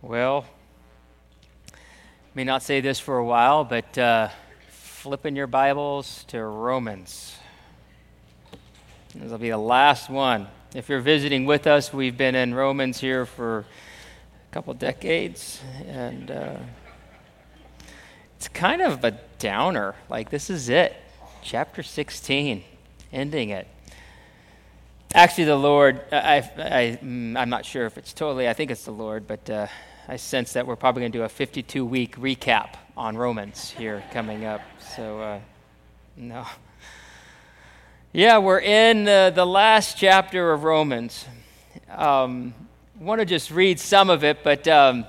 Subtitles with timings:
[0.00, 0.44] Well,
[2.32, 4.28] may not say this for a while, but uh,
[4.68, 7.36] flipping your Bibles to Romans.
[9.12, 10.46] This will be the last one.
[10.72, 16.30] If you're visiting with us, we've been in Romans here for a couple decades, and
[16.30, 16.58] uh,
[18.36, 19.96] it's kind of a downer.
[20.08, 20.94] Like, this is it.
[21.42, 22.62] Chapter 16,
[23.12, 23.66] ending it.
[25.14, 28.90] Actually, the Lord, I, I, I'm not sure if it's totally, I think it's the
[28.90, 29.66] Lord, but uh,
[30.06, 34.04] I sense that we're probably going to do a 52 week recap on Romans here
[34.12, 34.60] coming up.
[34.94, 35.40] So, uh,
[36.14, 36.44] no.
[38.12, 41.24] Yeah, we're in uh, the last chapter of Romans.
[41.90, 42.52] Um,
[43.00, 45.06] want to just read some of it, but um,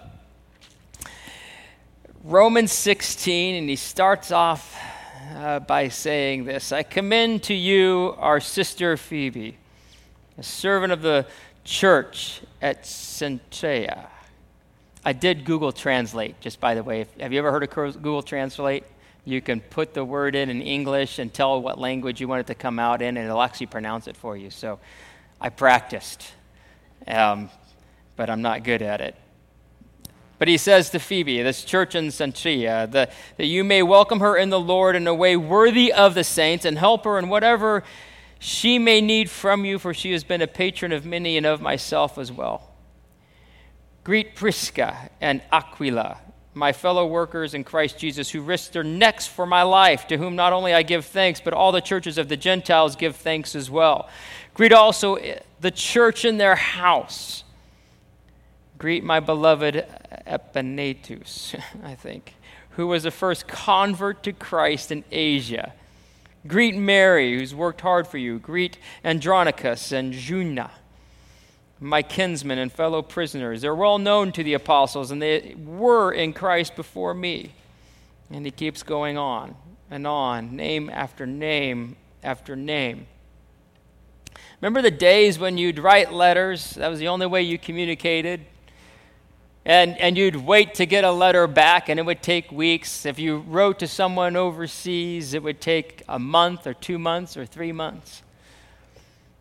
[2.23, 4.79] Romans 16, and he starts off
[5.35, 9.57] uh, by saying this I commend to you our sister Phoebe,
[10.39, 11.25] a servant of the
[11.65, 14.07] church at Cenchrea
[15.03, 17.05] I did Google Translate, just by the way.
[17.19, 18.83] Have you ever heard of Google Translate?
[19.23, 22.47] You can put the word in in English and tell what language you want it
[22.47, 24.49] to come out in, and it'll actually pronounce it for you.
[24.49, 24.79] So
[25.39, 26.31] I practiced,
[27.07, 27.49] um,
[28.17, 29.15] but I'm not good at it.
[30.37, 34.49] But he says to Phoebe, this church in that, that you may welcome her in
[34.49, 37.83] the Lord in a way worthy of the saints and help her in whatever
[38.39, 41.61] she may need from you, for she has been a patron of many and of
[41.61, 42.69] myself as well.
[44.05, 46.17] Greet Prisca and Aquila,
[46.53, 50.37] my fellow workers in Christ Jesus, who risked their necks for my life, to whom
[50.37, 53.69] not only I give thanks, but all the churches of the Gentiles give thanks as
[53.69, 54.09] well.
[54.53, 55.17] Greet also
[55.59, 57.43] the church in their house.
[58.77, 59.85] Greet my beloved
[60.25, 62.35] Epaenetus, I think,
[62.71, 65.73] who was the first convert to Christ in Asia.
[66.47, 68.39] Greet Mary, who's worked hard for you.
[68.39, 70.71] Greet Andronicus and Junia
[71.79, 73.61] my kinsmen and fellow prisoners.
[73.61, 77.53] They're well known to the apostles, and they were in Christ before me.
[78.31, 79.55] And he keeps going on
[79.89, 83.07] and on, name after name after name.
[84.61, 86.71] Remember the days when you'd write letters?
[86.71, 88.41] That was the only way you communicated.
[89.69, 93.05] And, and you'd wait to get a letter back, and it would take weeks.
[93.05, 97.45] If you wrote to someone overseas, it would take a month or two months or
[97.45, 98.23] three months.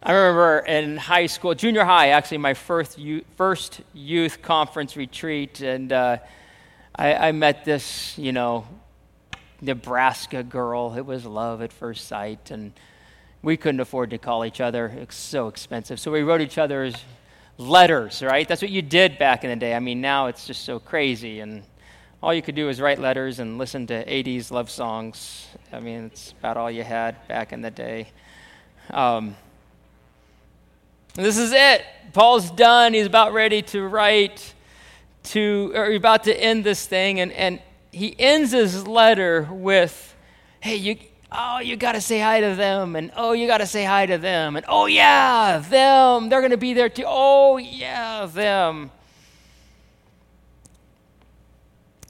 [0.02, 5.62] I remember in high school, junior high, actually, my first youth, first youth conference retreat,
[5.62, 6.18] and uh,
[6.94, 8.66] I, I met this, you know,
[9.62, 10.92] Nebraska girl.
[10.92, 12.74] It was love at first sight, and
[13.40, 14.88] we couldn't afford to call each other.
[14.88, 15.98] It's so expensive.
[15.98, 16.96] So we wrote each other's
[17.58, 18.48] letters, right?
[18.48, 19.74] That's what you did back in the day.
[19.74, 21.62] I mean, now it's just so crazy, and
[22.22, 25.48] all you could do was write letters and listen to 80s love songs.
[25.72, 28.08] I mean, it's about all you had back in the day.
[28.90, 29.36] Um,
[31.14, 31.84] this is it.
[32.12, 32.94] Paul's done.
[32.94, 34.54] He's about ready to write
[35.24, 37.20] to, or about to end this thing.
[37.20, 37.60] And, and
[37.92, 40.16] he ends his letter with,
[40.60, 40.96] hey, you,
[41.30, 42.96] oh, you got to say hi to them.
[42.96, 44.56] And oh, you got to say hi to them.
[44.56, 46.28] And oh, yeah, them.
[46.28, 47.04] They're going to be there too.
[47.06, 48.90] Oh, yeah, them.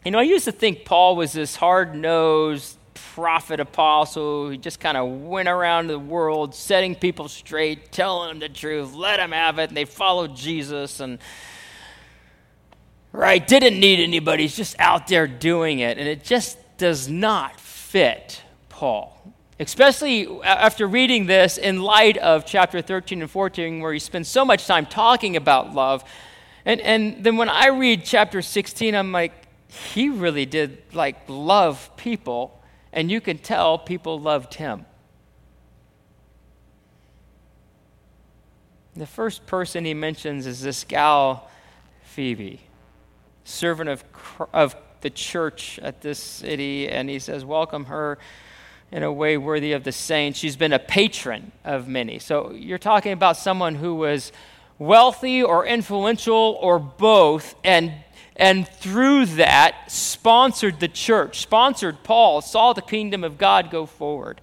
[0.05, 4.79] You know, I used to think Paul was this hard nosed, prophet apostle who just
[4.79, 9.33] kind of went around the world setting people straight, telling them the truth, let them
[9.33, 11.19] have it, and they followed Jesus and
[13.12, 17.59] right didn't need anybody he's just out there doing it and it just does not
[17.59, 18.43] fit
[18.78, 19.15] paul
[19.61, 24.44] especially after reading this in light of chapter 13 and 14 where he spends so
[24.44, 26.05] much time talking about love
[26.65, 29.33] and, and then when i read chapter 16 i'm like
[29.69, 32.59] he really did like love people
[32.93, 34.87] and you can tell people loved him.
[38.94, 41.49] The first person he mentions is this gal,
[42.03, 42.61] Phoebe,
[43.44, 44.05] servant of,
[44.53, 48.19] of the church at this city, and he says, Welcome her
[48.91, 50.38] in a way worthy of the saints.
[50.38, 52.19] She's been a patron of many.
[52.19, 54.32] So you're talking about someone who was
[54.78, 57.93] wealthy or influential or both, and
[58.38, 64.40] and through that sponsored the church, sponsored Paul, saw the kingdom of God go forward.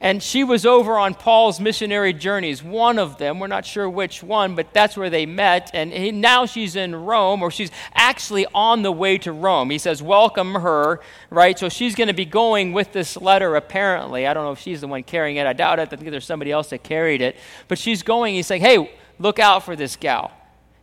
[0.00, 3.40] And she was over on Paul's missionary journeys, one of them.
[3.40, 5.72] We're not sure which one, but that's where they met.
[5.74, 9.70] And he, now she's in Rome, or she's actually on the way to Rome.
[9.70, 11.00] He says, Welcome her,
[11.30, 11.58] right?
[11.58, 14.24] So she's going to be going with this letter, apparently.
[14.28, 15.48] I don't know if she's the one carrying it.
[15.48, 15.92] I doubt it.
[15.92, 17.34] I think there's somebody else that carried it.
[17.66, 18.36] But she's going.
[18.36, 20.30] He's saying, Hey, look out for this gal.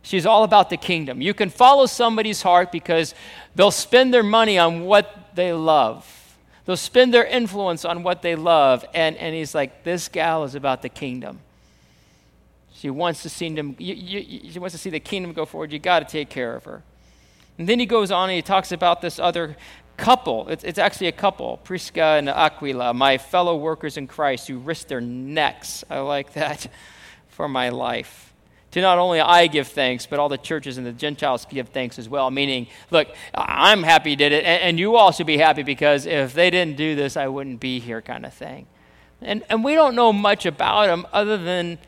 [0.02, 1.22] She's all about the kingdom.
[1.22, 3.14] You can follow somebody's heart because
[3.54, 6.15] they'll spend their money on what they love.
[6.66, 8.84] They'll spend their influence on what they love.
[8.92, 11.38] And, and he's like, this gal is about the kingdom.
[12.74, 13.76] She wants to see them.
[13.78, 15.72] You, you, she wants to see the kingdom go forward.
[15.72, 16.82] You got to take care of her.
[17.56, 19.56] And then he goes on and he talks about this other
[19.96, 20.48] couple.
[20.48, 24.88] It's, it's actually a couple, Prisca and Aquila, my fellow workers in Christ who risked
[24.88, 25.84] their necks.
[25.88, 26.66] I like that
[27.28, 28.34] for my life.
[28.76, 31.98] To not only I give thanks, but all the churches and the Gentiles give thanks
[31.98, 32.30] as well.
[32.30, 36.04] Meaning, look, I'm happy you did it, and, and you all should be happy because
[36.04, 38.66] if they didn't do this, I wouldn't be here, kind of thing.
[39.22, 41.78] And, and we don't know much about them other than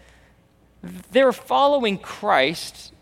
[1.13, 2.95] they're following Christ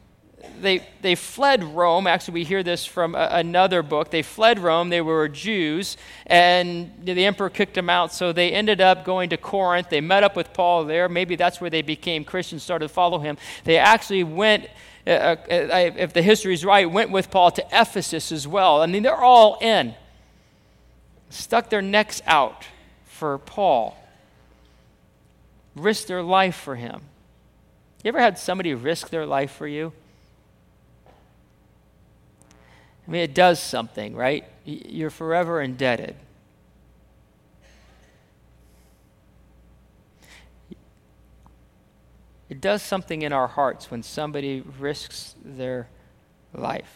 [0.60, 2.06] they, they fled Rome.
[2.06, 4.10] Actually, we hear this from a, another book.
[4.10, 4.88] They fled Rome.
[4.88, 5.96] They were Jews,
[6.26, 8.12] and the emperor kicked them out.
[8.12, 9.88] So they ended up going to Corinth.
[9.88, 11.08] They met up with Paul there.
[11.08, 13.36] Maybe that's where they became Christians, started to follow him.
[13.64, 14.68] They actually went,
[15.06, 18.82] uh, uh, if the history is right, went with Paul to Ephesus as well.
[18.82, 19.94] I mean, they're all in,
[21.30, 22.64] stuck their necks out
[23.04, 23.96] for Paul,
[25.74, 27.02] risked their life for him.
[28.04, 29.92] You ever had somebody risk their life for you?
[33.06, 34.44] I mean, it does something, right?
[34.64, 36.16] You're forever indebted.
[42.48, 45.88] It does something in our hearts when somebody risks their
[46.54, 46.92] life.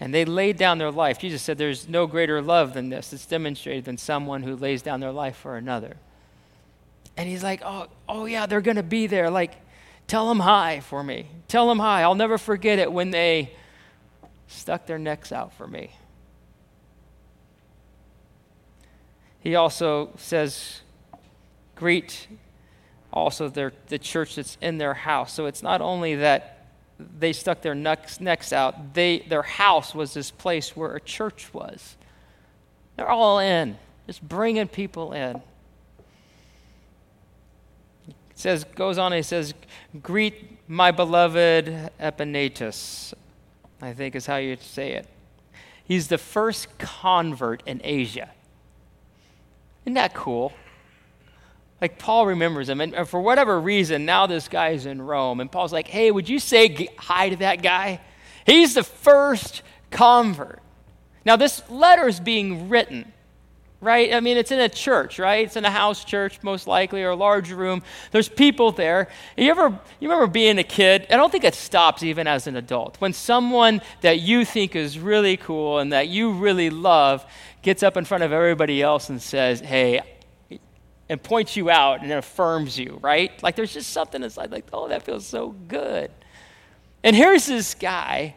[0.00, 1.18] And they laid down their life.
[1.18, 3.12] Jesus said, There's no greater love than this.
[3.12, 5.96] It's demonstrated than someone who lays down their life for another.
[7.16, 9.30] And he's like, Oh, oh yeah, they're going to be there.
[9.30, 9.54] Like,
[10.06, 11.28] tell them hi for me.
[11.48, 12.02] Tell them hi.
[12.02, 13.54] I'll never forget it when they
[14.46, 15.90] stuck their necks out for me.
[19.40, 20.80] He also says,
[21.74, 22.28] greet
[23.12, 25.32] also their, the church that's in their house.
[25.32, 26.66] So it's not only that
[27.18, 31.52] they stuck their necks, necks out, they, their house was this place where a church
[31.52, 31.96] was.
[32.96, 33.76] They're all in,
[34.06, 35.42] just bringing people in.
[38.08, 39.54] It says, goes on, he says,
[40.02, 43.14] greet my beloved Epaenetus.
[43.84, 45.06] I think is how you'd say it.
[45.84, 48.30] He's the first convert in Asia.
[49.84, 50.52] Isn't that cool?
[51.80, 55.72] Like Paul remembers him, and for whatever reason, now this guy's in Rome, and Paul's
[55.72, 58.00] like, "Hey, would you say hi to that guy?"
[58.46, 60.60] He's the first convert.
[61.26, 63.12] Now, this letter is being written
[63.84, 64.12] right?
[64.12, 65.46] I mean, it's in a church, right?
[65.46, 67.82] It's in a house church, most likely, or a large room.
[68.10, 69.08] There's people there.
[69.36, 69.68] You ever,
[70.00, 71.06] you remember being a kid?
[71.10, 73.00] I don't think it stops even as an adult.
[73.00, 77.24] When someone that you think is really cool and that you really love
[77.62, 80.00] gets up in front of everybody else and says, hey,
[81.08, 83.42] and points you out and affirms you, right?
[83.42, 86.10] Like there's just something inside, like, oh, that feels so good.
[87.02, 88.34] And here's this guy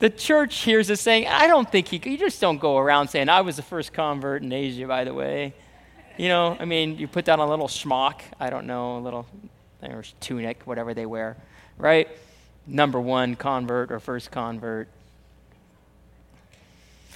[0.00, 3.28] the church hears this saying, I don't think he, you just don't go around saying,
[3.28, 5.54] I was the first convert in Asia, by the way.
[6.16, 9.26] You know, I mean, you put down a little schmuck, I don't know, a little
[9.82, 11.36] or tunic, whatever they wear,
[11.78, 12.08] right?
[12.66, 14.88] Number one convert or first convert.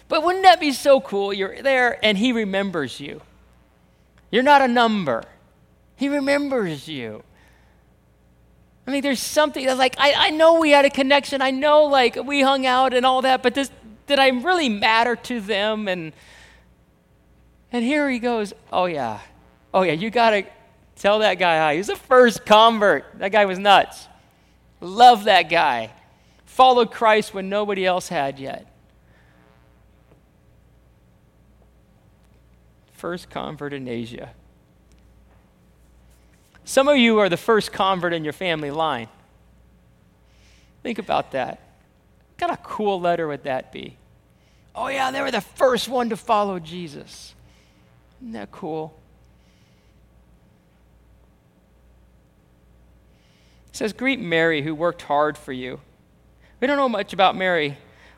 [0.08, 1.32] But wouldn't that be so cool?
[1.32, 3.22] You're there and he remembers you.
[4.30, 5.24] You're not a number,
[5.96, 7.22] he remembers you.
[8.86, 11.40] I mean, there's something that's like, I, I know we had a connection.
[11.40, 15.40] I know, like, we hung out and all that, but did I really matter to
[15.40, 15.88] them?
[15.88, 16.12] And,
[17.72, 19.20] and here he goes, oh, yeah.
[19.72, 20.44] Oh, yeah, you got to
[20.96, 21.76] tell that guy hi.
[21.76, 23.06] He's the first convert.
[23.18, 24.06] That guy was nuts.
[24.80, 25.90] Love that guy.
[26.44, 28.70] Followed Christ when nobody else had yet.
[32.92, 34.30] First convert in Asia.
[36.64, 39.08] Some of you are the first convert in your family line.
[40.82, 41.60] Think about that.
[42.30, 43.96] What kind of cool letter would that be?
[44.74, 47.34] Oh, yeah, they were the first one to follow Jesus.
[48.20, 48.98] Isn't that cool?
[53.68, 55.80] It says, Greet Mary, who worked hard for you.
[56.60, 57.76] We don't know much about Mary.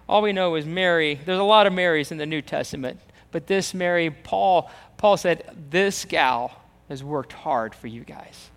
[0.09, 1.21] All we know is Mary.
[1.25, 3.01] There's a lot of Marys in the New Testament,
[3.33, 6.53] but this Mary, Paul, Paul said, This gal
[6.89, 8.51] has worked hard for you guys.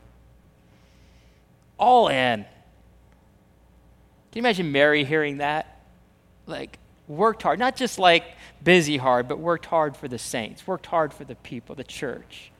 [1.77, 2.43] All in.
[2.43, 2.45] Can
[4.33, 5.81] you imagine Mary hearing that?
[6.45, 8.23] Like, worked hard, not just like
[8.63, 12.51] busy hard, but worked hard for the saints, worked hard for the people, the church.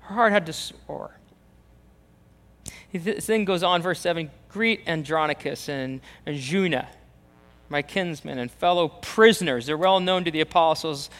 [0.00, 1.16] Her heart had to soar.
[2.88, 6.88] He then goes on, verse 7 Greet Andronicus and, and Junia,
[7.68, 9.66] my kinsmen and fellow prisoners.
[9.66, 11.10] They're well known to the apostles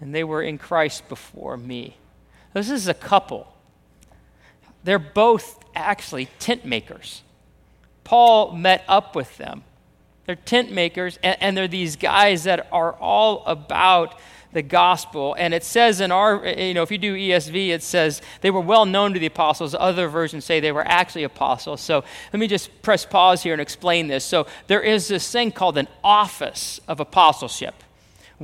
[0.00, 1.96] and they were in Christ before me.
[2.52, 3.52] This is a couple.
[4.84, 7.22] They're both actually tent makers.
[8.04, 9.64] Paul met up with them.
[10.26, 14.18] They're tent makers, and, and they're these guys that are all about
[14.52, 15.34] the gospel.
[15.38, 18.60] And it says in our, you know, if you do ESV, it says they were
[18.60, 19.74] well known to the apostles.
[19.74, 21.80] Other versions say they were actually apostles.
[21.80, 24.24] So let me just press pause here and explain this.
[24.24, 27.74] So there is this thing called an office of apostleship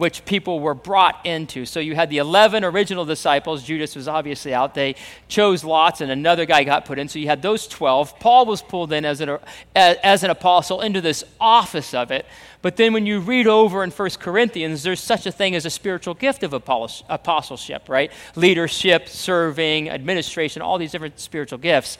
[0.00, 1.66] which people were brought into.
[1.66, 3.62] So you had the 11 original disciples.
[3.62, 4.72] Judas was obviously out.
[4.72, 4.96] They
[5.28, 7.06] chose lots, and another guy got put in.
[7.06, 8.18] So you had those 12.
[8.18, 9.36] Paul was pulled in as an,
[9.76, 12.24] as an apostle into this office of it.
[12.62, 15.70] But then when you read over in 1 Corinthians, there's such a thing as a
[15.70, 18.10] spiritual gift of apostleship, right?
[18.36, 21.98] Leadership, serving, administration, all these different spiritual gifts.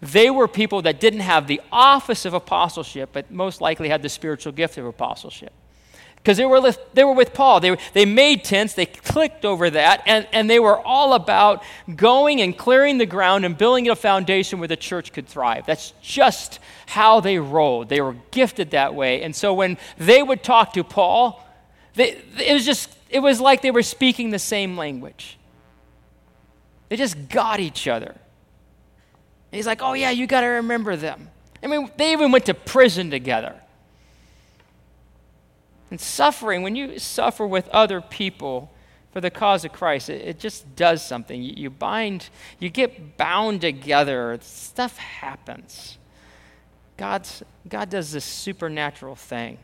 [0.00, 4.08] They were people that didn't have the office of apostleship, but most likely had the
[4.08, 5.52] spiritual gift of apostleship
[6.22, 7.60] because they were, with, they were with Paul.
[7.60, 11.62] They, they made tents, they clicked over that, and, and they were all about
[11.96, 15.64] going and clearing the ground and building a foundation where the church could thrive.
[15.64, 17.88] That's just how they rolled.
[17.88, 19.22] They were gifted that way.
[19.22, 21.42] And so when they would talk to Paul,
[21.94, 25.38] they, it was just, it was like they were speaking the same language.
[26.90, 28.08] They just got each other.
[28.10, 31.30] And he's like, oh, yeah, you got to remember them.
[31.62, 33.54] I mean, they even went to prison together.
[35.90, 38.70] And suffering, when you suffer with other people
[39.12, 41.42] for the cause of Christ, it, it just does something.
[41.42, 42.28] You, you bind,
[42.58, 45.98] you get bound together, stuff happens.
[46.96, 49.58] God's, God does this supernatural thing.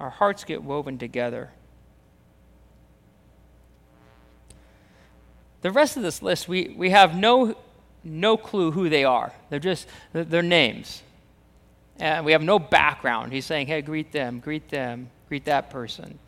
[0.00, 1.50] Our hearts get woven together.
[5.62, 7.56] The rest of this list, we, we have no,
[8.02, 9.32] no clue who they are.
[9.50, 11.02] They're just, they're names.
[11.98, 13.32] And we have no background.
[13.32, 16.18] He's saying, hey, greet them, greet them, greet that person.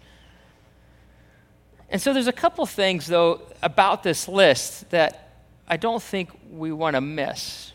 [1.91, 6.73] And so there's a couple things, though, about this list that I don't think we
[6.73, 7.73] want to miss.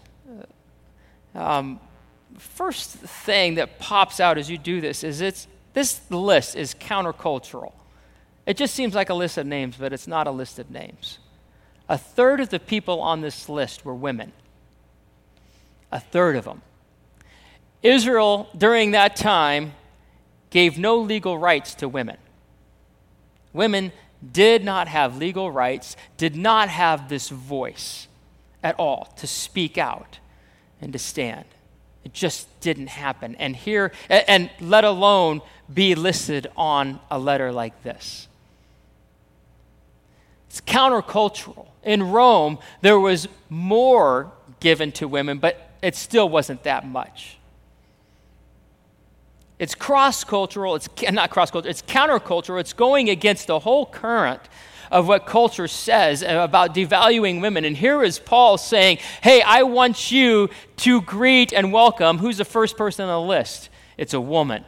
[1.34, 1.80] Um,
[2.38, 7.74] first thing that pops out as you do this is it's, this list is countercultural.
[8.46, 11.20] It just seems like a list of names, but it's not a list of names.
[11.88, 14.34] A third of the people on this list were women.
[15.92, 16.62] A third of them.
[17.84, 19.74] Israel, during that time,
[20.50, 22.18] gave no legal rights to women.
[23.54, 23.92] Women
[24.32, 28.08] did not have legal rights, did not have this voice
[28.64, 30.20] at all to speak out
[30.80, 31.46] and to stand.
[32.04, 33.36] It just didn't happen.
[33.36, 38.28] And here, and let alone be listed on a letter like this.
[40.50, 41.68] It's countercultural.
[41.84, 47.38] In Rome, there was more given to women, but it still wasn't that much.
[49.62, 52.60] It's cross cultural, it's not cross cultural, it's countercultural.
[52.60, 54.42] It's going against the whole current
[54.90, 57.64] of what culture says about devaluing women.
[57.64, 62.18] And here is Paul saying, Hey, I want you to greet and welcome.
[62.18, 63.70] Who's the first person on the list?
[63.98, 64.66] It's a woman.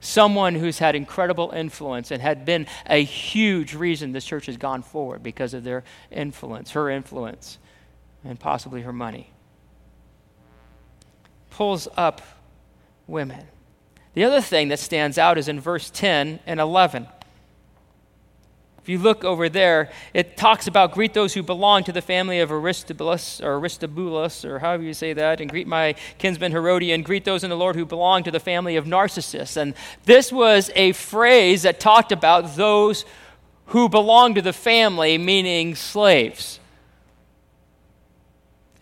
[0.00, 4.82] Someone who's had incredible influence and had been a huge reason this church has gone
[4.82, 7.58] forward because of their influence, her influence,
[8.24, 9.30] and possibly her money.
[11.50, 12.20] Pulls up
[13.06, 13.46] women.
[14.14, 17.06] The other thing that stands out is in verse 10 and 11.
[18.84, 22.40] If you look over there, it talks about greet those who belong to the family
[22.40, 27.02] of Aristobulus or Aristobulus or however you say that, and greet my kinsman Herodion.
[27.02, 29.56] Greet those in the Lord who belong to the family of Narcissus.
[29.56, 29.72] And
[30.04, 33.06] this was a phrase that talked about those
[33.68, 36.60] who belong to the family, meaning slaves.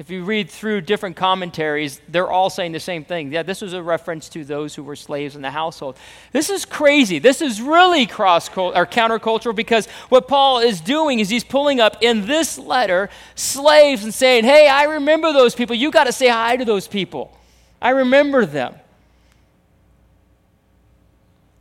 [0.03, 3.31] If you read through different commentaries, they're all saying the same thing.
[3.31, 5.97] Yeah, this was a reference to those who were slaves in the household.
[6.33, 7.21] This is crazy.
[7.21, 11.99] This is really cross or countercultural because what Paul is doing is he's pulling up
[12.01, 15.77] in this letter slaves and saying, "Hey, I remember those people.
[15.77, 17.39] You got to say hi to those people.
[17.81, 18.75] I remember them."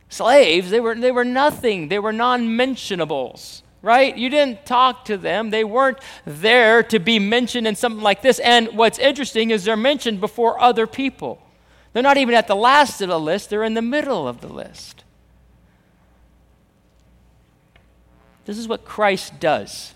[0.08, 1.86] Slaves, they were, they were nothing.
[1.86, 4.16] They were non-mentionables right?
[4.16, 5.50] You didn't talk to them.
[5.50, 8.38] They weren't there to be mentioned in something like this.
[8.38, 11.42] And what's interesting is they're mentioned before other people.
[11.92, 14.48] They're not even at the last of the list, they're in the middle of the
[14.48, 15.04] list.
[18.44, 19.94] This is what Christ does.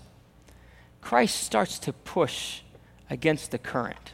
[1.01, 2.61] Christ starts to push
[3.09, 4.13] against the current.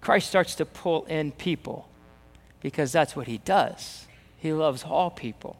[0.00, 1.88] Christ starts to pull in people
[2.60, 4.06] because that's what he does.
[4.36, 5.56] He loves all people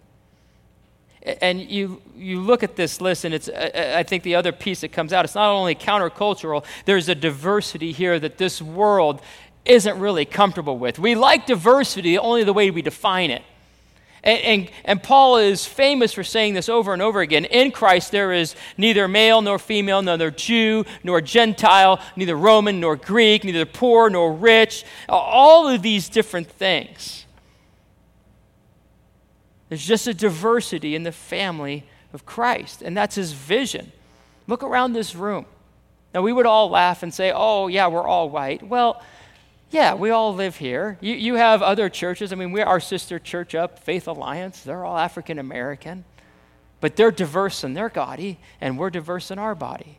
[1.25, 4.52] and you, you look at this list, and it's, uh, uh, I think the other
[4.52, 9.23] piece that comes out, it's not only countercultural, there's a diversity here that this world
[9.64, 10.99] isn't really comfortable with.
[10.99, 13.43] We like diversity only the way we define it.
[14.23, 17.45] And, and, and, Paul is famous for saying this over and over again.
[17.45, 22.97] In Christ, there is neither male nor female, neither Jew nor Gentile, neither Roman nor
[22.97, 24.85] Greek, neither poor nor rich.
[25.11, 27.24] All of these different things.
[29.68, 33.92] There's just a diversity in the family of Christ, and that's his vision.
[34.47, 35.47] Look around this room.
[36.12, 38.62] Now, we would all laugh and say, oh, yeah, we're all white.
[38.62, 39.02] Well,
[39.71, 40.97] yeah, we all live here.
[41.00, 42.33] You, you have other churches.
[42.33, 46.04] I mean, we our sister church up, Faith Alliance, they're all African American.
[46.80, 49.99] But they're diverse in their body, and we're diverse in our body.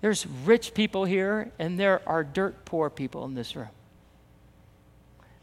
[0.00, 3.68] There's rich people here, and there are dirt poor people in this room.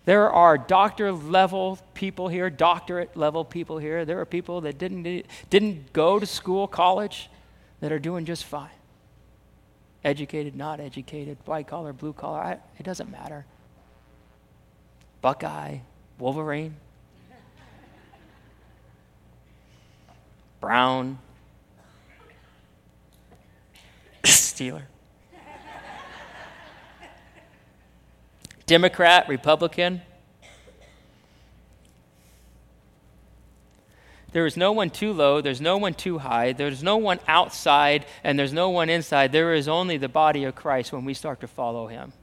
[0.08, 4.06] There are doctor level people here, doctorate level people here.
[4.06, 7.30] There are people that didn't, didn't go to school, college,
[7.82, 8.70] that are doing just fine
[10.06, 13.46] educated, not educated, white collar, blue collar, I, it doesn't matter.
[15.22, 15.80] Buckeye,
[16.18, 16.78] Wolverine,
[20.62, 21.20] Brown,
[24.24, 24.84] Steeler.
[28.68, 30.02] Democrat, Republican,
[34.34, 38.06] There is no one too low, there's no one too high, there's no one outside,
[38.24, 39.32] and there's no one inside.
[39.32, 42.14] There is only the body of Christ when we start to follow him.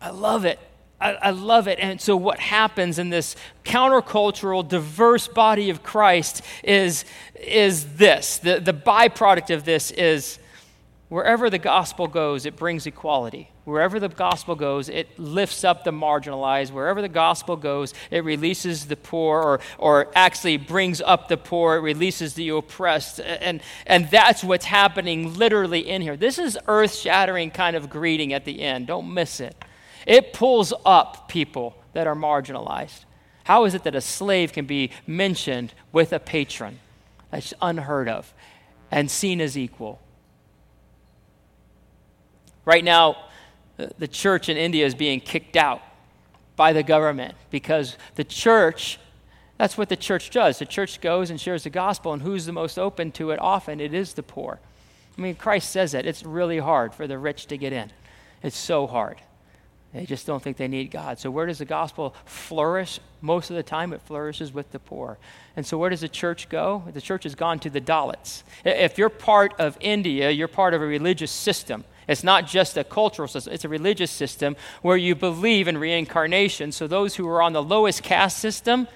[0.00, 0.58] I love it.
[1.00, 1.80] I, love it.
[1.80, 8.60] And so, what happens in this countercultural, diverse body of Christ is, is this the,
[8.60, 10.38] the byproduct of this is
[11.12, 13.50] wherever the gospel goes, it brings equality.
[13.66, 16.70] Wherever the gospel goes, it lifts up the marginalized.
[16.70, 21.76] Wherever the gospel goes, it releases the poor or, or actually brings up the poor,
[21.76, 23.20] it releases the oppressed.
[23.20, 26.16] And, and that's what's happening literally in here.
[26.16, 28.86] This is earth shattering kind of greeting at the end.
[28.86, 29.54] Don't miss it.
[30.06, 33.04] It pulls up people that are marginalized.
[33.44, 36.78] How is it that a slave can be mentioned with a patron?
[37.30, 38.32] That's unheard of
[38.90, 40.00] and seen as equal.
[42.64, 43.16] Right now,
[43.76, 45.82] the church in India is being kicked out
[46.56, 48.98] by the government because the church,
[49.58, 50.58] that's what the church does.
[50.58, 53.80] The church goes and shares the gospel, and who's the most open to it often?
[53.80, 54.60] It is the poor.
[55.16, 56.06] I mean, Christ says that.
[56.06, 57.90] It's really hard for the rich to get in.
[58.42, 59.18] It's so hard.
[59.92, 61.18] They just don't think they need God.
[61.18, 62.98] So, where does the gospel flourish?
[63.20, 65.18] Most of the time, it flourishes with the poor.
[65.54, 66.82] And so, where does the church go?
[66.94, 68.42] The church has gone to the Dalits.
[68.64, 71.84] If you're part of India, you're part of a religious system.
[72.08, 76.72] It's not just a cultural system, it's a religious system where you believe in reincarnation.
[76.72, 78.88] So, those who are on the lowest caste system,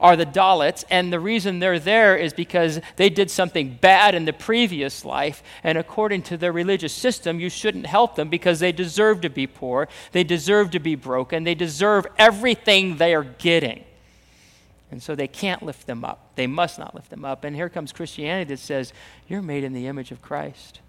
[0.00, 4.24] are the Dalits, and the reason they're there is because they did something bad in
[4.24, 8.72] the previous life, and according to their religious system, you shouldn't help them because they
[8.72, 13.84] deserve to be poor, they deserve to be broken, they deserve everything they are getting.
[14.90, 16.34] And so they can't lift them up.
[16.34, 17.44] They must not lift them up.
[17.44, 18.92] And here comes Christianity that says,
[19.28, 20.80] You're made in the image of Christ.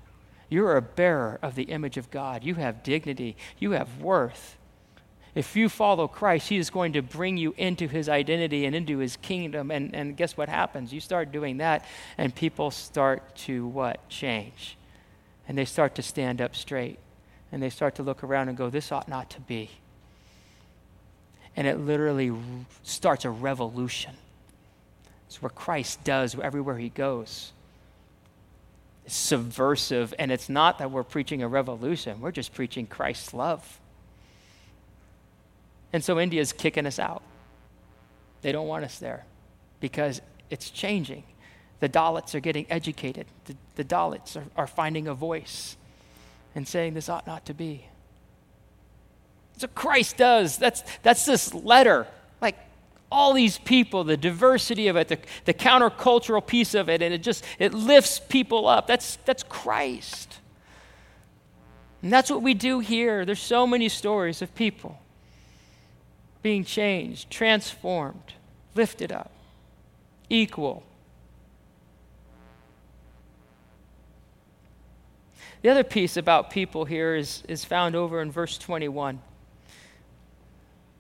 [0.52, 2.44] You're a bearer of the image of God.
[2.44, 3.38] You have dignity.
[3.58, 4.58] You have worth.
[5.34, 8.98] If you follow Christ, He is going to bring you into His identity and into
[8.98, 9.72] His kingdom.
[9.72, 10.92] And, and guess what happens?
[10.92, 11.86] You start doing that,
[12.18, 14.10] and people start to what?
[14.10, 14.78] Change.
[15.48, 17.00] And they start to stand up straight.
[17.54, 19.70] And they start to look around and go, This ought not to be.
[21.56, 22.34] And it literally
[22.84, 24.16] starts a revolution.
[25.28, 27.54] It's what Christ does everywhere He goes.
[29.08, 33.80] Subversive, and it's not that we're preaching a revolution, we're just preaching Christ's love.
[35.94, 37.22] And so India's kicking us out.
[38.42, 39.26] They don't want us there
[39.80, 41.24] because it's changing.
[41.80, 43.26] The Dalits are getting educated.
[43.46, 45.76] The, the Dalits are, are finding a voice
[46.56, 47.86] and saying this ought not to be.
[49.60, 50.58] What Christ does.
[50.58, 52.08] That's, that's this letter.
[53.12, 57.22] All these people, the diversity of it, the, the countercultural piece of it, and it
[57.22, 58.88] just it lifts people up.
[58.88, 60.40] That's, that's Christ.
[62.02, 63.26] And that's what we do here.
[63.26, 65.00] There's so many stories of people
[66.42, 68.34] being changed, transformed,
[68.74, 69.32] lifted up,
[70.30, 70.84] equal.
[75.62, 79.22] The other piece about people here is, is found over in verse 21.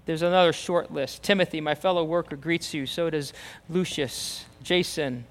[0.05, 1.23] There's another short list.
[1.23, 2.85] Timothy, my fellow worker, greets you.
[2.85, 3.33] So does
[3.69, 5.25] Lucius, Jason,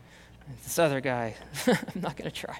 [0.62, 1.34] this other guy.
[1.66, 2.58] I'm not going to try.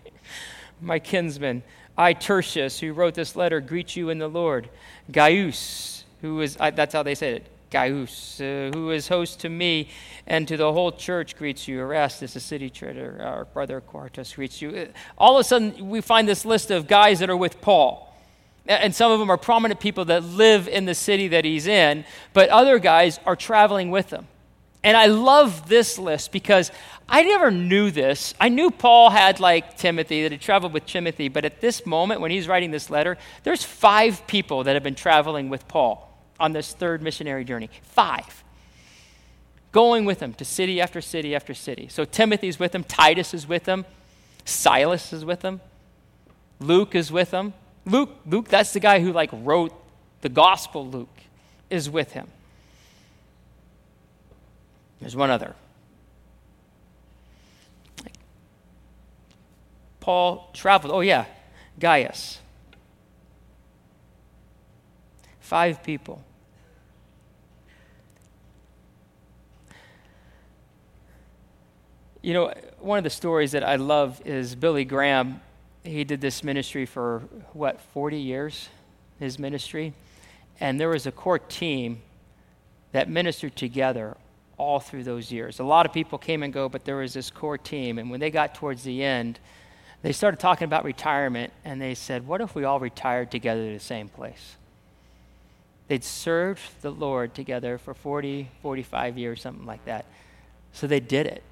[0.81, 1.63] My kinsman.
[1.97, 4.71] I, Tertius, who wrote this letter, greet you in the Lord.
[5.13, 9.49] Gaius, who is, I, that's how they say it, Gaius, uh, who is host to
[9.49, 9.89] me
[10.27, 11.81] and to the whole church, greets you.
[11.81, 14.71] Erastus, the city treasurer, our brother Quartus, greets you.
[14.71, 14.87] Uh,
[15.19, 18.10] all of a sudden, we find this list of guys that are with Paul.
[18.71, 22.05] And some of them are prominent people that live in the city that he's in,
[22.33, 24.29] but other guys are traveling with him.
[24.85, 26.71] And I love this list because
[27.09, 28.33] I never knew this.
[28.41, 32.21] I knew Paul had like Timothy, that he traveled with Timothy, but at this moment
[32.21, 36.07] when he's writing this letter, there's five people that have been traveling with Paul
[36.39, 37.71] on this third missionary journey.
[37.83, 38.45] Five.
[39.73, 41.89] Going with him to city after city after city.
[41.89, 43.85] So Timothy's with him, Titus is with him,
[44.45, 45.61] Silas is with him,
[46.61, 47.53] Luke is with him.
[47.91, 49.73] Luke, Luke, that's the guy who like wrote
[50.21, 51.09] the gospel, Luke,
[51.69, 52.29] is with him.
[55.01, 55.57] There's one other.
[59.99, 60.93] Paul traveled.
[60.93, 61.25] Oh, yeah,
[61.79, 62.39] Gaius.
[65.41, 66.23] Five people.
[72.23, 75.41] You know, one of the stories that I love is Billy Graham.
[75.83, 77.21] He did this ministry for,
[77.53, 78.69] what, 40 years?
[79.19, 79.95] His ministry.
[80.61, 82.03] And there was a core team
[82.93, 84.17] that ministered together
[84.59, 85.59] all through those years.
[85.59, 87.99] A lot of people came and go, but there was this core team.
[87.99, 89.39] And when they got towards the end,
[90.03, 93.73] they started talking about retirement, and they said, What if we all retired together to
[93.73, 94.57] the same place?
[95.89, 100.07] They'd served the Lord together for 40, 45 years, something like that.
[100.73, 101.43] So they did it.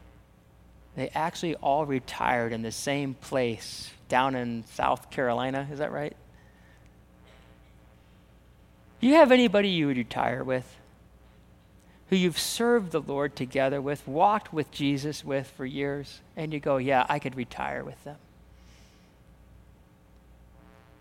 [0.96, 5.68] They actually all retired in the same place down in South Carolina.
[5.70, 6.16] Is that right?
[9.00, 10.78] Do you have anybody you would retire with?
[12.08, 16.60] who you've served the Lord together with, walked with Jesus with for years, and you
[16.60, 18.16] go, yeah, I could retire with them.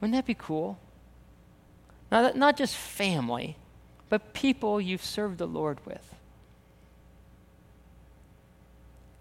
[0.02, 0.78] Wouldn't that be cool?
[2.12, 3.56] Not, not just family,
[4.10, 6.13] but people you've served the Lord with.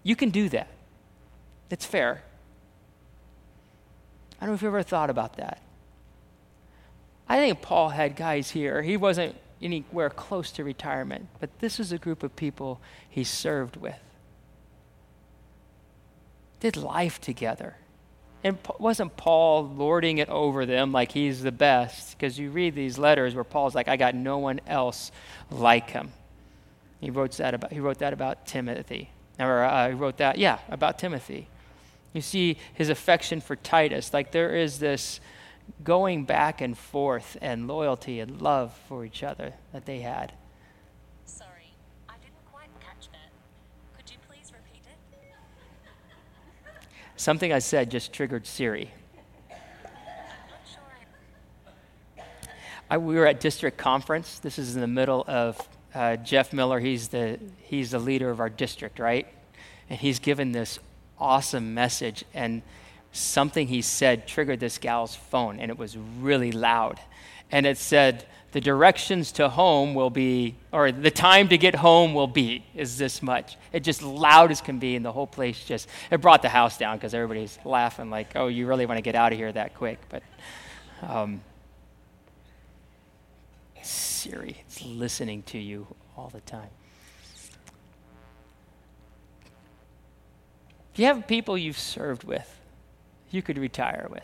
[0.03, 0.67] You can do that.
[1.69, 2.23] It's fair.
[4.39, 5.61] I don't know if you ever thought about that.
[7.27, 8.81] I think Paul had guys here.
[8.81, 13.75] He wasn't anywhere close to retirement, but this is a group of people he served
[13.75, 13.99] with.
[16.59, 17.75] Did life together.
[18.43, 22.17] And wasn't Paul lording it over them like he's the best?
[22.17, 25.11] Because you read these letters where Paul's like, I got no one else
[25.49, 26.11] like him.
[27.01, 29.09] He wrote that about, he wrote that about Timothy.
[29.39, 31.47] Or uh, he wrote that, yeah, about Timothy.
[32.17, 34.11] You see his affection for Titus.
[34.11, 35.19] Like there is this
[35.83, 40.33] going back and forth and loyalty and love for each other that they had.
[41.25, 41.75] Sorry,
[42.09, 43.29] I didn't quite catch that.
[43.95, 44.97] Could you please repeat it?
[47.17, 48.89] Something I said just triggered Siri.
[52.89, 54.39] I, we were at district conference.
[54.39, 55.61] This is in the middle of
[55.93, 56.79] uh, Jeff Miller.
[56.79, 59.27] He's the he's the leader of our district, right?
[59.87, 60.79] And he's given this
[61.19, 62.23] awesome message.
[62.33, 62.61] And
[63.11, 66.99] something he said triggered this gal's phone, and it was really loud.
[67.51, 72.13] And it said, The directions to home will be, or the time to get home
[72.13, 73.57] will be, is this much.
[73.71, 76.77] It just loud as can be, and the whole place just, it brought the house
[76.77, 79.75] down because everybody's laughing, like, oh, you really want to get out of here that
[79.75, 79.99] quick.
[80.09, 80.23] But
[81.01, 81.41] um,
[83.81, 86.69] Siri, it's listening to you all the time.
[90.99, 92.59] You have people you've served with,
[93.29, 94.23] you could retire with.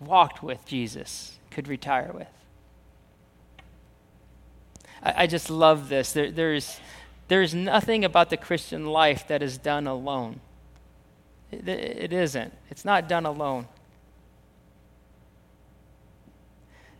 [0.00, 2.28] Walked with Jesus, could retire with.
[5.02, 6.12] I, I just love this.
[6.12, 6.80] There, there's,
[7.28, 10.40] there's nothing about the Christian life that is done alone.
[11.50, 12.52] It, it isn't.
[12.70, 13.66] It's not done alone.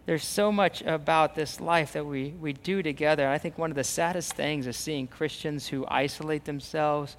[0.07, 3.29] There's so much about this life that we, we do together.
[3.29, 7.17] I think one of the saddest things is seeing Christians who isolate themselves,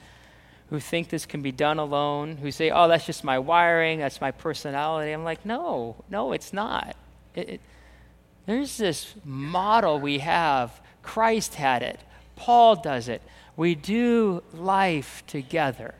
[0.70, 4.22] who think this can be done alone, who say, oh, that's just my wiring, that's
[4.22, 5.12] my personality.
[5.12, 6.96] I'm like, no, no, it's not.
[7.36, 7.62] It, it,
[8.46, 10.80] there's this model we have.
[11.04, 12.00] Christ had it,
[12.38, 13.22] Paul does it.
[13.58, 15.94] We do life together.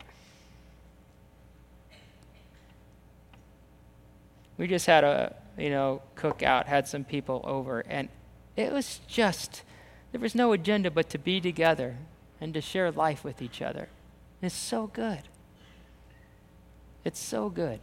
[4.56, 8.08] We just had a, you know, cookout, had some people over, and
[8.56, 9.62] it was just,
[10.12, 11.96] there was no agenda but to be together
[12.40, 13.88] and to share life with each other.
[14.40, 15.22] It's so good.
[17.04, 17.80] It's so good.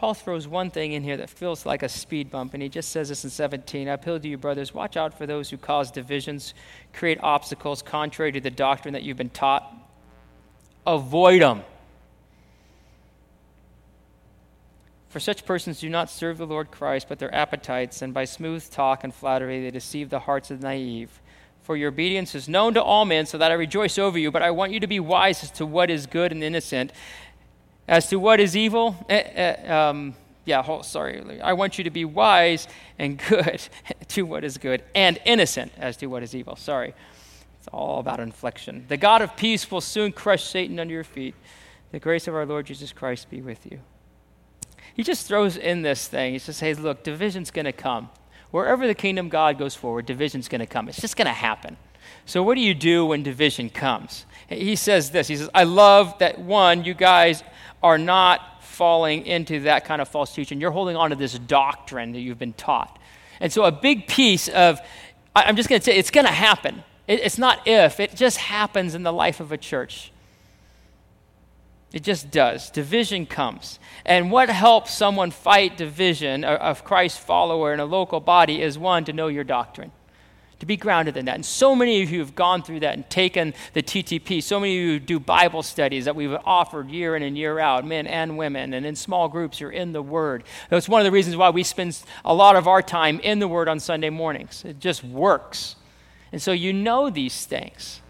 [0.00, 2.88] Paul throws one thing in here that feels like a speed bump, and he just
[2.88, 3.86] says this in 17.
[3.86, 6.54] I appeal to you, brothers, watch out for those who cause divisions,
[6.94, 9.70] create obstacles contrary to the doctrine that you've been taught.
[10.86, 11.64] Avoid them.
[15.10, 18.70] For such persons do not serve the Lord Christ, but their appetites, and by smooth
[18.70, 21.20] talk and flattery they deceive the hearts of the naive.
[21.62, 24.30] for your obedience is known to all men, so that I rejoice over you.
[24.30, 26.92] But I want you to be wise as to what is good and innocent.
[27.90, 31.40] As to what is evil, eh, eh, um, yeah, sorry.
[31.40, 32.68] I want you to be wise
[33.00, 33.60] and good
[34.08, 36.54] to what is good, and innocent as to what is evil.
[36.54, 36.94] Sorry.
[37.58, 38.84] It's all about inflection.
[38.86, 41.34] The God of peace will soon crush Satan under your feet.
[41.90, 43.80] The grace of our Lord Jesus Christ be with you.
[44.94, 46.32] He just throws in this thing.
[46.32, 48.08] He says, hey, look, division's going to come.
[48.52, 50.88] Wherever the kingdom God goes forward, division's going to come.
[50.88, 51.76] It's just going to happen.
[52.24, 54.26] So, what do you do when division comes?
[54.48, 57.42] He says this He says, I love that one, you guys
[57.82, 60.60] are not falling into that kind of false teaching.
[60.60, 62.98] You're holding on to this doctrine that you've been taught.
[63.40, 64.78] And so, a big piece of,
[65.34, 66.82] I'm just going to say, it's going to happen.
[67.08, 70.12] It's not if, it just happens in the life of a church.
[71.92, 72.70] It just does.
[72.70, 73.80] Division comes.
[74.04, 79.04] And what helps someone fight division of Christ follower in a local body is one,
[79.06, 79.90] to know your doctrine,
[80.60, 81.34] to be grounded in that.
[81.34, 84.42] And so many of you have gone through that and taken the TTP.
[84.42, 87.86] So many of you do Bible studies that we've offered year in and year out,
[87.86, 88.74] men and women.
[88.74, 90.44] And in small groups, you're in the Word.
[90.68, 93.48] That's one of the reasons why we spend a lot of our time in the
[93.48, 94.64] Word on Sunday mornings.
[94.64, 95.76] It just works.
[96.30, 98.02] And so you know these things.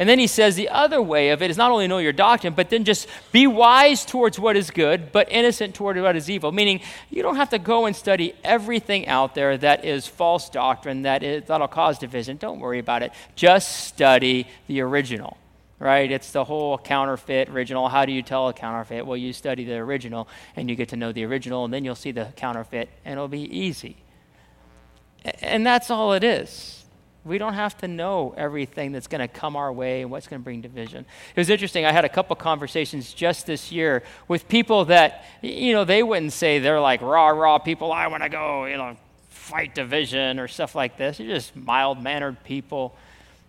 [0.00, 2.54] And then he says the other way of it is not only know your doctrine,
[2.54, 6.52] but then just be wise towards what is good, but innocent toward what is evil.
[6.52, 11.02] Meaning, you don't have to go and study everything out there that is false doctrine,
[11.02, 12.38] that is, that'll cause division.
[12.38, 13.12] Don't worry about it.
[13.36, 15.36] Just study the original,
[15.78, 16.10] right?
[16.10, 17.86] It's the whole counterfeit original.
[17.90, 19.04] How do you tell a counterfeit?
[19.04, 21.94] Well, you study the original, and you get to know the original, and then you'll
[21.94, 23.98] see the counterfeit, and it'll be easy.
[25.42, 26.79] And that's all it is.
[27.24, 30.40] We don't have to know everything that's going to come our way and what's going
[30.40, 31.04] to bring division.
[31.34, 31.84] It was interesting.
[31.84, 36.32] I had a couple conversations just this year with people that, you know, they wouldn't
[36.32, 38.96] say they're like rah, rah people, I want to go, you know,
[39.28, 41.18] fight division or stuff like this.
[41.18, 42.96] They're just mild mannered people.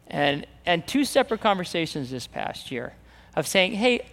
[0.08, 2.94] And, and two separate conversations this past year
[3.36, 4.06] of saying, hey,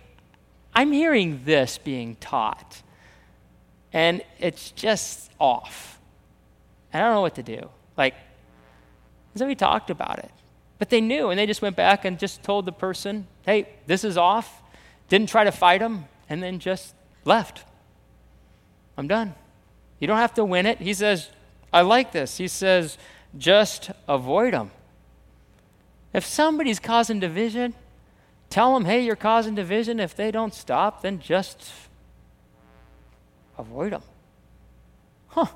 [0.73, 2.83] I'm hearing this being taught,
[3.93, 5.99] and it's just off.
[6.93, 7.69] And I don't know what to do.
[7.97, 8.15] Like,
[9.39, 10.31] so we talked about it.
[10.79, 14.05] But they knew, and they just went back and just told the person, hey, this
[14.05, 14.63] is off.
[15.09, 17.65] Didn't try to fight them, and then just left.
[18.97, 19.35] I'm done.
[19.99, 20.79] You don't have to win it.
[20.79, 21.31] He says,
[21.73, 22.37] I like this.
[22.37, 22.99] He says,
[23.37, 24.71] just avoid them.
[26.13, 27.75] If somebody's causing division,
[28.51, 30.01] tell them, hey, you're causing division.
[30.01, 31.73] If they don't stop, then just
[33.59, 34.03] avoid them.
[35.29, 35.47] Huh.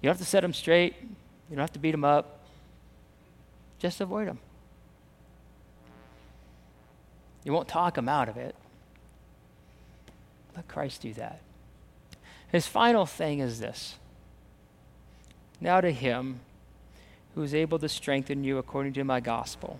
[0.00, 0.94] You don't have to set them straight.
[1.52, 2.38] You don't have to beat them up.
[3.78, 4.38] Just avoid them.
[7.44, 8.54] You won't talk them out of it.
[10.56, 11.42] Let Christ do that.
[12.50, 13.96] His final thing is this
[15.60, 16.40] Now to him
[17.34, 19.78] who is able to strengthen you according to my gospel.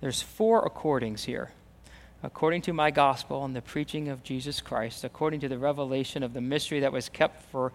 [0.00, 1.50] There's four accordings here.
[2.22, 6.32] According to my gospel and the preaching of Jesus Christ, according to the revelation of
[6.32, 7.72] the mystery that was kept for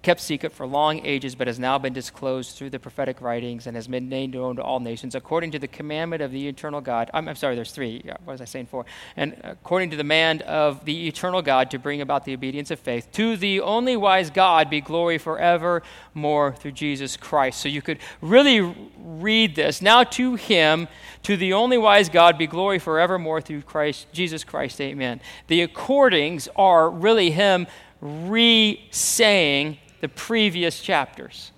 [0.00, 3.76] kept secret for long ages, but has now been disclosed through the prophetic writings and
[3.76, 7.10] has been made known to all nations, according to the commandment of the eternal God.
[7.12, 8.00] I'm, I'm, sorry, there's three.
[8.04, 8.86] What was I saying four?
[9.16, 12.78] And according to the command of the eternal God to bring about the obedience of
[12.78, 13.08] faith.
[13.12, 17.60] To the only wise God be glory forever more through Jesus Christ.
[17.60, 18.60] So you could really
[18.98, 19.80] read this.
[19.80, 20.86] Now to him,
[21.22, 24.80] to the only wise God be glory forevermore through Christ, Jesus Christ.
[24.80, 25.20] Amen.
[25.46, 27.66] The accordings are really him
[28.02, 31.52] re saying the previous chapters.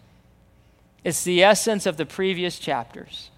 [1.02, 3.30] It's the essence of the previous chapters.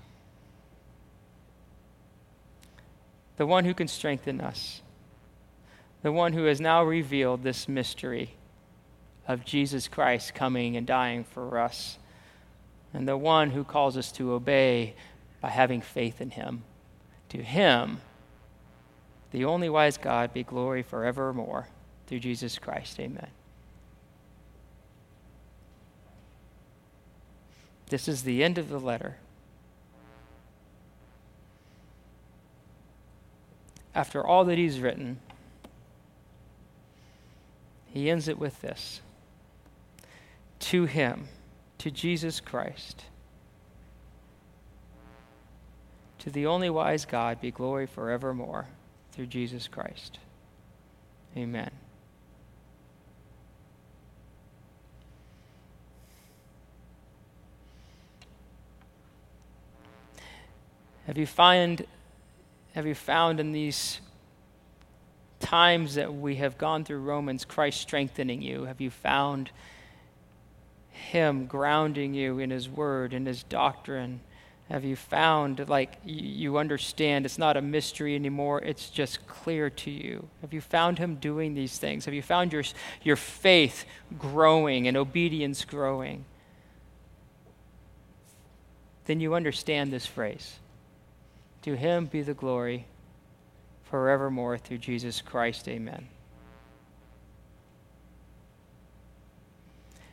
[3.37, 4.83] The one who can strengthen us,
[6.03, 8.35] the one who has now revealed this mystery
[9.29, 11.99] of Jesus Christ coming and dying for us,
[12.93, 14.97] and the one who calls us to obey
[15.41, 16.65] by having faith in him.
[17.29, 18.01] To him,
[19.31, 21.69] the only wise God, be glory forevermore
[22.09, 22.99] through Jesus Christ.
[22.99, 23.29] Amen.
[27.89, 29.17] This is the end of the letter.
[33.95, 35.21] After all that he's written,
[37.87, 39.01] he ends it with this
[40.59, 41.29] To him,
[41.79, 43.05] to Jesus Christ,
[46.19, 48.67] to the only wise God be glory forevermore
[49.13, 50.19] through Jesus Christ.
[51.37, 51.71] Amen.
[61.07, 61.87] Have you find
[62.75, 64.01] have you found in these
[65.41, 68.65] times that we have gone through Romans Christ strengthening you?
[68.65, 69.51] Have you found
[70.91, 74.21] Him grounding you in His Word, in His doctrine?
[74.69, 79.91] Have you found, like, you understand it's not a mystery anymore, it's just clear to
[79.91, 80.29] you?
[80.41, 82.05] Have you found Him doing these things?
[82.05, 82.65] Have you found your,
[83.03, 83.87] your faith
[84.19, 86.25] growing and obedience growing?
[89.05, 90.57] Then you understand this phrase
[91.67, 92.87] To Him be the glory
[93.91, 95.69] forevermore through Jesus Christ.
[95.69, 96.09] Amen.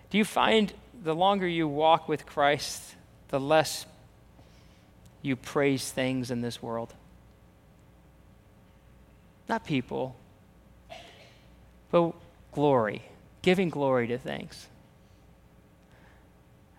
[0.10, 2.96] Do you find the longer you walk with Christ,
[3.30, 3.86] the less
[5.24, 6.94] you praise things in this world.
[9.50, 10.16] Not people,
[11.92, 12.14] but
[12.52, 13.02] glory,
[13.42, 14.68] giving glory to things.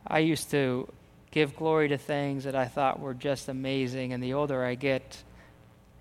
[0.07, 0.89] I used to
[1.35, 5.25] give glory to things that I thought were just amazing, and the older I get,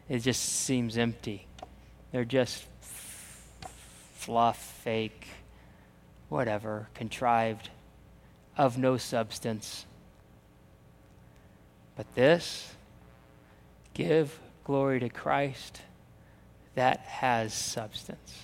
[0.08, 1.48] it just seems empty.
[2.12, 2.64] They're just
[4.14, 5.26] fluff, fake,
[6.30, 7.72] whatever, contrived,
[8.56, 9.88] of no substance.
[11.96, 12.76] But this,
[13.96, 15.82] give glory to Christ,
[16.76, 18.44] that has substance.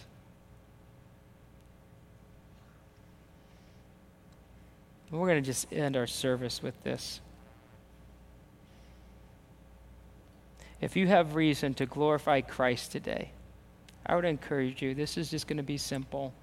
[5.12, 7.20] We're going to just end our service with this.
[10.82, 13.32] If you have reason to glorify Christ today,
[14.06, 14.94] I would encourage you.
[14.94, 16.34] This is just going to be simple.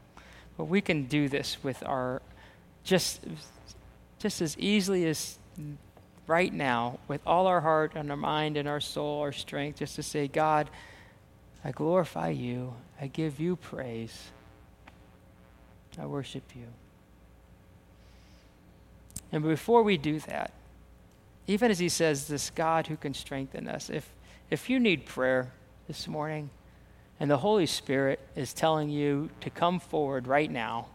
[0.57, 2.23] But we can do this with our
[2.85, 3.21] just
[4.19, 5.39] just as easily as
[6.27, 9.97] right now with all our heart and our mind and our soul, our strength, just
[9.97, 10.71] to say, God,
[11.65, 12.75] I glorify you.
[13.01, 14.31] I give you praise.
[15.99, 16.67] I worship you.
[19.33, 20.53] And before we do that,
[21.47, 24.13] even as he says, this God who can strengthen us, if,
[24.51, 25.53] if you need prayer
[25.87, 26.51] this morning
[27.21, 30.87] and the Holy Spirit is telling you to come forward right now,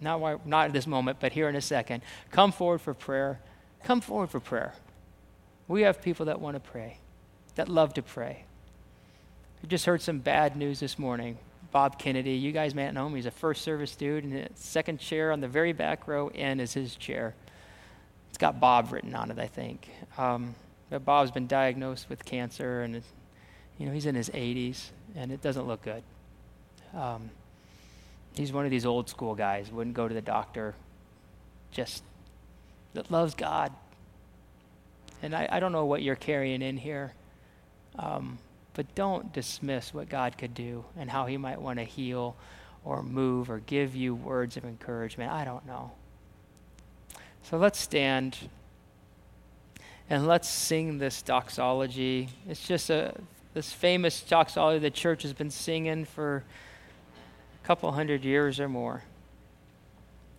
[0.00, 3.40] not, not at this moment, but here in a second, come forward for prayer
[3.84, 4.72] come forward for prayer.
[5.68, 6.98] We have people that want to pray,
[7.54, 8.44] that love to pray.
[9.62, 11.38] We just heard some bad news this morning.
[11.70, 13.14] Bob Kennedy, you guys may not know him.
[13.14, 16.60] He's a first service dude, and the second chair on the very back row in
[16.60, 17.34] is his chair.
[18.34, 19.88] It's got Bob written on it, I think.
[20.18, 20.56] Um,
[21.04, 23.00] Bob's been diagnosed with cancer, and
[23.78, 26.02] you know he's in his 80s, and it doesn't look good.
[26.92, 27.30] Um,
[28.34, 29.70] he's one of these old school guys.
[29.70, 30.74] Wouldn't go to the doctor.
[31.70, 32.02] Just
[32.94, 33.72] that loves God.
[35.22, 37.12] And I, I don't know what you're carrying in here,
[38.00, 38.38] um,
[38.72, 42.34] but don't dismiss what God could do and how He might want to heal
[42.84, 45.30] or move or give you words of encouragement.
[45.30, 45.92] I don't know.
[47.44, 48.38] So let's stand
[50.08, 52.30] and let's sing this doxology.
[52.48, 53.14] It's just a
[53.52, 56.42] this famous doxology the church has been singing for
[57.62, 59.04] a couple hundred years or more.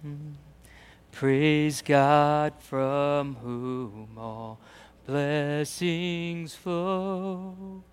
[0.05, 0.31] Mm-hmm.
[1.11, 4.59] Praise God from whom all
[5.05, 7.83] blessings flow.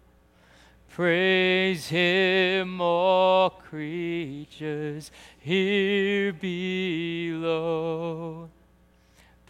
[0.88, 7.42] Praise Him, all creatures here below.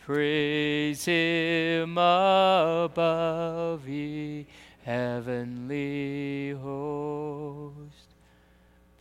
[0.05, 4.47] Praise Him above, ye
[4.85, 8.09] heavenly host.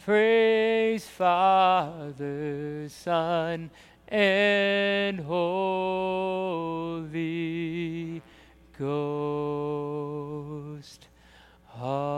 [0.05, 3.71] Praise Father, Son,
[4.07, 5.81] and Holy
[8.77, 10.11] Ghost.
[11.81, 12.11] Amen.